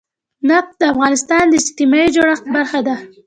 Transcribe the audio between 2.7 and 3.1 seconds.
ده.